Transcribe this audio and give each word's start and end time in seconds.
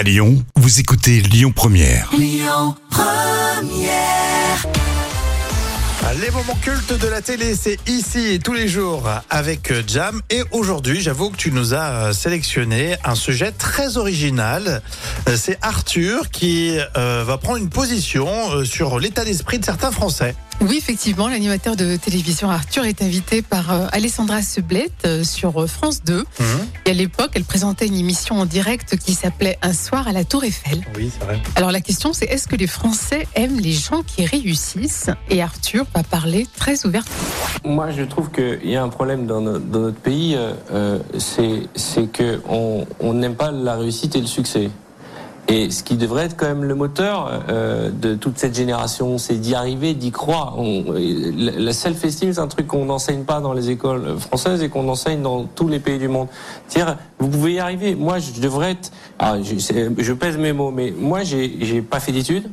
À 0.00 0.02
Lyon, 0.02 0.42
vous 0.56 0.80
écoutez 0.80 1.20
Lyon 1.20 1.52
Première. 1.54 2.08
Les 6.22 6.30
moments 6.30 6.56
cultes 6.62 6.98
de 6.98 7.06
la 7.06 7.20
télé, 7.20 7.54
c'est 7.54 7.76
ici 7.86 8.28
et 8.28 8.38
tous 8.38 8.54
les 8.54 8.66
jours 8.66 9.06
avec 9.28 9.70
Jam. 9.86 10.22
Et 10.30 10.42
aujourd'hui, 10.52 11.02
j'avoue 11.02 11.28
que 11.28 11.36
tu 11.36 11.52
nous 11.52 11.74
as 11.74 12.14
sélectionné 12.14 12.96
un 13.04 13.14
sujet 13.14 13.52
très 13.52 13.98
original. 13.98 14.80
C'est 15.36 15.58
Arthur 15.60 16.30
qui 16.30 16.78
euh, 16.96 17.22
va 17.26 17.36
prendre 17.36 17.58
une 17.58 17.68
position 17.68 18.26
euh, 18.52 18.64
sur 18.64 18.98
l'état 18.98 19.26
d'esprit 19.26 19.58
de 19.58 19.66
certains 19.66 19.90
Français. 19.90 20.34
Oui, 20.62 20.76
effectivement, 20.76 21.26
l'animateur 21.28 21.74
de 21.74 21.96
télévision 21.96 22.50
Arthur 22.50 22.84
est 22.84 23.00
invité 23.00 23.40
par 23.40 23.72
euh, 23.72 23.86
Alessandra 23.92 24.42
Seblet 24.42 24.90
euh, 25.06 25.24
sur 25.24 25.62
euh, 25.62 25.66
France 25.66 26.02
2. 26.04 26.22
Et 26.84 26.90
à 26.90 26.92
l'époque, 26.92 27.30
elle 27.34 27.44
présentait 27.44 27.86
une 27.86 27.96
émission 27.96 28.36
en 28.38 28.44
direct 28.44 28.96
qui 28.98 29.14
s'appelait 29.14 29.56
Un 29.62 29.72
soir 29.72 30.06
à 30.06 30.12
la 30.12 30.22
Tour 30.24 30.44
Eiffel. 30.44 30.82
Oui, 30.96 31.10
c'est 31.18 31.24
vrai. 31.24 31.40
Alors 31.56 31.72
la 31.72 31.80
question, 31.80 32.12
c'est 32.12 32.26
est-ce 32.26 32.46
que 32.46 32.56
les 32.56 32.66
Français 32.66 33.26
aiment 33.34 33.58
les 33.58 33.72
gens 33.72 34.02
qui 34.02 34.26
réussissent? 34.26 35.08
Et 35.30 35.40
Arthur 35.40 35.86
va 35.94 36.02
parler 36.02 36.46
très 36.58 36.84
ouvertement. 36.84 37.16
Moi, 37.64 37.90
je 37.92 38.02
trouve 38.02 38.30
qu'il 38.30 38.68
y 38.70 38.76
a 38.76 38.82
un 38.82 38.88
problème 38.90 39.26
dans, 39.26 39.40
no- 39.40 39.58
dans 39.58 39.80
notre 39.80 40.00
pays, 40.00 40.36
c'est 41.18 41.68
c'est 41.74 42.10
que 42.12 42.40
on 42.48 42.86
on 43.00 43.14
n'aime 43.14 43.34
pas 43.34 43.50
la 43.50 43.76
réussite 43.76 44.14
et 44.16 44.20
le 44.20 44.26
succès. 44.26 44.70
Et 45.50 45.68
ce 45.70 45.82
qui 45.82 45.96
devrait 45.96 46.26
être 46.26 46.36
quand 46.36 46.46
même 46.46 46.62
le 46.62 46.76
moteur 46.76 47.42
euh, 47.48 47.90
de 47.90 48.14
toute 48.14 48.38
cette 48.38 48.54
génération, 48.54 49.18
c'est 49.18 49.34
d'y 49.34 49.56
arriver, 49.56 49.94
d'y 49.94 50.12
croire. 50.12 50.56
La 50.56 51.72
self-esteem, 51.72 52.32
c'est 52.32 52.40
un 52.40 52.46
truc 52.46 52.68
qu'on 52.68 52.84
n'enseigne 52.84 53.24
pas 53.24 53.40
dans 53.40 53.52
les 53.52 53.68
écoles 53.68 54.16
françaises 54.20 54.62
et 54.62 54.68
qu'on 54.68 54.88
enseigne 54.88 55.22
dans 55.22 55.44
tous 55.44 55.66
les 55.66 55.80
pays 55.80 55.98
du 55.98 56.06
monde. 56.06 56.28
C'est-à-dire, 56.68 56.98
vous 57.18 57.26
pouvez 57.26 57.54
y 57.54 57.58
arriver. 57.58 57.96
Moi, 57.96 58.20
je 58.20 58.40
devrais 58.40 58.72
être. 58.72 58.92
ah, 59.18 59.38
je, 59.42 59.56
je 59.98 60.12
pèse 60.12 60.38
mes 60.38 60.52
mots, 60.52 60.70
mais 60.70 60.94
moi, 60.96 61.24
j'ai 61.24 61.82
pas 61.82 61.98
fait 61.98 62.12
d'études. 62.12 62.48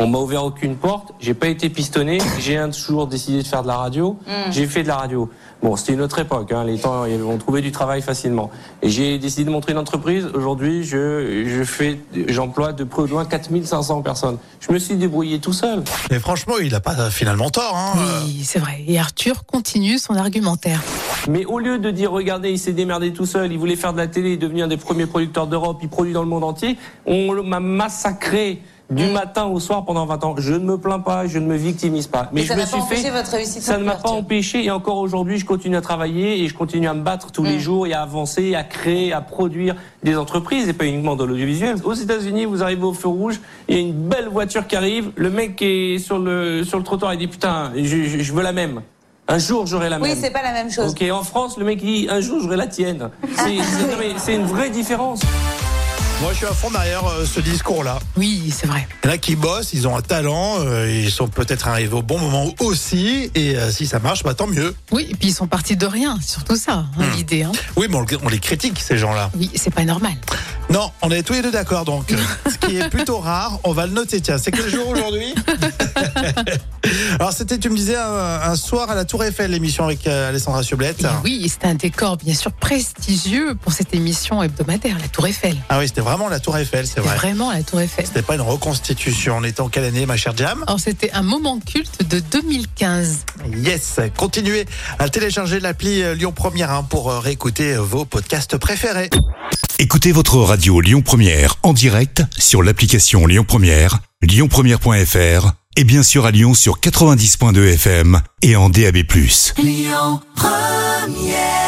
On 0.00 0.06
m'a 0.06 0.18
ouvert 0.18 0.44
aucune 0.44 0.76
porte, 0.76 1.12
j'ai 1.18 1.34
pas 1.34 1.48
été 1.48 1.68
pistonné, 1.70 2.18
j'ai 2.38 2.56
un 2.56 2.70
jour 2.70 3.08
décidé 3.08 3.42
de 3.42 3.46
faire 3.48 3.62
de 3.62 3.66
la 3.66 3.76
radio, 3.76 4.16
j'ai 4.50 4.66
fait 4.68 4.84
de 4.84 4.88
la 4.88 4.96
radio. 4.96 5.28
Bon, 5.60 5.74
c'était 5.74 5.94
une 5.94 6.02
autre 6.02 6.20
époque, 6.20 6.52
hein, 6.52 6.62
les 6.62 6.78
temps, 6.78 7.02
on 7.02 7.36
trouvait 7.36 7.62
du 7.62 7.72
travail 7.72 8.00
facilement. 8.00 8.48
Et 8.80 8.90
j'ai 8.90 9.18
décidé 9.18 9.44
de 9.44 9.50
montrer 9.50 9.72
une 9.72 9.78
entreprise. 9.78 10.28
Aujourd'hui, 10.32 10.84
je, 10.84 11.44
je 11.48 11.64
fais, 11.64 11.98
j'emploie 12.28 12.72
de 12.72 12.84
près 12.84 13.02
ou 13.02 13.06
de 13.06 13.10
loin 13.10 13.24
4500 13.24 14.02
personnes. 14.02 14.38
Je 14.60 14.72
me 14.72 14.78
suis 14.78 14.94
débrouillé 14.94 15.40
tout 15.40 15.52
seul. 15.52 15.82
Mais 16.12 16.20
franchement, 16.20 16.54
il 16.62 16.70
n'a 16.70 16.78
pas 16.78 17.10
finalement 17.10 17.50
tort. 17.50 17.74
Hein. 17.76 17.98
Oui, 18.24 18.42
c'est 18.44 18.60
vrai. 18.60 18.84
Et 18.86 19.00
Arthur 19.00 19.46
continue 19.46 19.98
son 19.98 20.14
argumentaire. 20.14 20.80
Mais 21.28 21.44
au 21.44 21.58
lieu 21.58 21.80
de 21.80 21.90
dire, 21.90 22.12
regardez, 22.12 22.52
il 22.52 22.58
s'est 22.60 22.72
démerdé 22.72 23.12
tout 23.12 23.26
seul, 23.26 23.50
il 23.50 23.58
voulait 23.58 23.74
faire 23.74 23.92
de 23.92 23.98
la 23.98 24.06
télé, 24.06 24.36
devenir 24.36 24.66
un 24.66 24.68
des 24.68 24.76
premiers 24.76 25.06
producteurs 25.06 25.48
d'Europe, 25.48 25.80
il 25.82 25.88
produit 25.88 26.12
dans 26.12 26.22
le 26.22 26.28
monde 26.28 26.44
entier, 26.44 26.78
on 27.04 27.42
m'a 27.42 27.58
massacré 27.58 28.62
du 28.90 29.06
matin 29.06 29.44
au 29.44 29.60
soir 29.60 29.84
pendant 29.84 30.06
20 30.06 30.24
ans. 30.24 30.34
Je 30.38 30.54
ne 30.54 30.60
me 30.64 30.78
plains 30.78 30.98
pas, 31.00 31.26
je 31.26 31.38
ne 31.38 31.46
me 31.46 31.56
victimise 31.56 32.06
pas. 32.06 32.30
Mais 32.32 32.42
je 32.42 32.54
me 32.54 32.64
suis 32.64 32.80
fait, 32.88 33.10
votre 33.10 33.30
réussite 33.32 33.62
ça 33.62 33.76
ne 33.76 33.84
m'a 33.84 33.96
pas 33.96 34.08
empêché 34.08 34.64
et 34.64 34.70
encore 34.70 34.96
aujourd'hui, 34.98 35.38
je 35.38 35.44
continue 35.44 35.76
à 35.76 35.80
travailler 35.82 36.42
et 36.42 36.48
je 36.48 36.54
continue 36.54 36.88
à 36.88 36.94
me 36.94 37.02
battre 37.02 37.30
tous 37.30 37.42
Mm. 37.42 37.46
les 37.46 37.58
jours 37.60 37.86
et 37.86 37.92
à 37.92 38.00
avancer, 38.02 38.54
à 38.54 38.64
créer, 38.64 39.12
à 39.12 39.20
produire 39.20 39.74
des 40.02 40.16
entreprises 40.16 40.68
et 40.68 40.72
pas 40.72 40.86
uniquement 40.86 41.16
dans 41.16 41.26
l'audiovisuel. 41.26 41.76
Aux 41.84 41.92
États-Unis, 41.94 42.46
vous 42.46 42.62
arrivez 42.62 42.84
au 42.84 42.94
feu 42.94 43.08
rouge, 43.08 43.40
il 43.68 43.74
y 43.74 43.78
a 43.78 43.82
une 43.82 43.92
belle 43.92 44.28
voiture 44.28 44.66
qui 44.66 44.76
arrive, 44.76 45.10
le 45.16 45.28
mec 45.30 45.56
qui 45.56 45.64
est 45.94 45.98
sur 45.98 46.18
le 46.18 46.64
sur 46.64 46.78
le 46.78 46.84
trottoir, 46.84 47.12
il 47.12 47.18
dit 47.18 47.28
putain, 47.28 47.72
je, 47.76 47.82
je- 47.84 48.18
je 48.20 48.32
veux 48.32 48.42
la 48.42 48.52
même. 48.52 48.80
Un 49.30 49.36
jour, 49.38 49.66
j'aurai 49.66 49.90
la 49.90 49.98
Oui, 50.00 50.08
même. 50.08 50.18
c'est 50.18 50.30
pas 50.30 50.40
la 50.42 50.52
même 50.54 50.70
chose. 50.70 50.92
Ok, 50.92 51.04
en 51.12 51.22
France, 51.22 51.58
le 51.58 51.66
mec 51.66 51.78
dit 51.80 52.06
un 52.10 52.22
jour 52.22 52.40
j'aurai 52.40 52.56
la 52.56 52.66
tienne. 52.66 53.10
C'est 54.16 54.34
une 54.34 54.46
vraie 54.46 54.70
différence. 54.70 55.20
Moi, 56.20 56.32
je 56.32 56.38
suis 56.38 56.46
à 56.46 56.52
fond 56.52 56.68
derrière 56.70 57.06
euh, 57.06 57.24
ce 57.24 57.38
discours-là. 57.38 58.00
Oui, 58.16 58.52
c'est 58.52 58.66
vrai. 58.66 58.88
Il 59.04 59.06
y 59.06 59.10
en 59.10 59.14
a 59.14 59.18
qui 59.18 59.36
bossent, 59.36 59.72
ils 59.72 59.86
ont 59.86 59.96
un 59.96 60.02
talent, 60.02 60.56
euh, 60.58 60.90
ils 60.90 61.12
sont 61.12 61.28
peut-être 61.28 61.68
arrivés 61.68 61.94
au 61.94 62.02
bon 62.02 62.18
moment 62.18 62.52
aussi. 62.58 63.30
Et 63.36 63.54
euh, 63.56 63.70
si 63.70 63.86
ça 63.86 64.00
marche, 64.00 64.24
bah, 64.24 64.34
tant 64.34 64.48
mieux. 64.48 64.74
Oui, 64.90 65.06
et 65.10 65.14
puis 65.14 65.28
ils 65.28 65.32
sont 65.34 65.46
partis 65.46 65.76
de 65.76 65.86
rien, 65.86 66.18
surtout 66.20 66.56
ça, 66.56 66.86
hein, 66.98 67.04
l'idée. 67.14 67.44
hein. 67.44 67.52
Oui, 67.76 67.86
mais 67.88 67.94
on, 67.96 68.04
on 68.24 68.28
les 68.28 68.40
critique, 68.40 68.80
ces 68.80 68.98
gens-là. 68.98 69.30
Oui, 69.38 69.48
c'est 69.54 69.72
pas 69.72 69.84
normal. 69.84 70.14
Non, 70.70 70.90
on 71.02 71.10
est 71.12 71.22
tous 71.22 71.32
les 71.34 71.40
deux 71.40 71.52
d'accord 71.52 71.84
donc. 71.86 72.12
Ce 72.50 72.66
qui 72.66 72.76
est 72.76 72.90
plutôt 72.90 73.18
rare, 73.20 73.58
on 73.64 73.72
va 73.72 73.86
le 73.86 73.92
noter. 73.92 74.20
Tiens, 74.20 74.36
c'est 74.38 74.50
quel 74.50 74.68
jour 74.68 74.88
aujourd'hui? 74.88 75.34
Alors 77.14 77.32
c'était, 77.32 77.58
tu 77.58 77.70
me 77.70 77.76
disais, 77.76 77.96
un, 77.96 78.40
un 78.42 78.56
soir 78.56 78.90
à 78.90 78.94
la 78.94 79.04
Tour 79.04 79.22
Eiffel, 79.24 79.50
l'émission 79.52 79.84
avec 79.84 80.06
Alessandra 80.06 80.62
Sublette. 80.62 81.02
Et 81.04 81.06
oui, 81.24 81.48
c'est 81.48 81.66
un 81.66 81.74
décor 81.74 82.16
bien 82.16 82.34
sûr 82.34 82.52
prestigieux 82.52 83.54
pour 83.54 83.72
cette 83.72 83.94
émission 83.94 84.42
hebdomadaire, 84.42 84.96
la 85.00 85.08
Tour 85.08 85.26
Eiffel. 85.26 85.56
Ah 85.68 85.78
oui, 85.78 85.88
c'était 85.88 86.00
vraiment 86.08 86.28
la 86.28 86.40
Tour 86.40 86.56
Eiffel, 86.56 86.86
c'est 86.86 87.00
vrai. 87.00 87.16
vraiment 87.16 87.52
la 87.52 87.62
Tour 87.62 87.80
Eiffel. 87.80 88.06
C'était 88.06 88.22
pas 88.22 88.34
une 88.34 88.40
reconstitution. 88.40 89.36
On 89.38 89.44
était 89.44 89.60
en 89.60 89.68
quelle 89.68 89.84
année, 89.84 90.06
ma 90.06 90.16
chère 90.16 90.34
Jam? 90.36 90.64
Alors 90.66 90.80
c'était 90.80 91.10
un 91.12 91.22
moment 91.22 91.60
culte 91.60 92.08
de 92.08 92.20
2015. 92.20 93.26
Yes. 93.56 94.00
Continuez 94.16 94.64
à 94.98 95.08
télécharger 95.08 95.60
l'appli 95.60 96.02
euh, 96.02 96.14
Lyon 96.14 96.32
Première 96.32 96.70
hein, 96.70 96.86
pour 96.88 97.10
euh, 97.10 97.18
réécouter 97.18 97.74
euh, 97.74 97.80
vos 97.80 98.04
podcasts 98.04 98.56
préférés. 98.56 99.10
Écoutez 99.78 100.12
votre 100.12 100.38
radio 100.38 100.80
Lyon 100.80 101.02
Première 101.02 101.56
en 101.62 101.72
direct 101.72 102.22
sur 102.38 102.62
l'application 102.62 103.26
Lyon 103.26 103.44
Première, 103.46 103.98
lyonpremière.fr 104.22 105.52
et 105.76 105.84
bien 105.84 106.02
sûr 106.02 106.24
à 106.26 106.30
Lyon 106.30 106.54
sur 106.54 106.80
90.2 106.80 107.74
FM 107.74 108.20
et 108.42 108.56
en 108.56 108.70
DAB+. 108.70 108.96
Lyon 109.58 110.20
Première 110.34 111.67